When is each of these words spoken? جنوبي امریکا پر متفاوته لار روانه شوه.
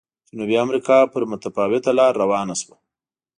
جنوبي 0.29 0.55
امریکا 0.65 0.97
پر 1.11 1.21
متفاوته 1.31 1.91
لار 1.97 2.13
روانه 2.23 2.55
شوه. 2.61 2.75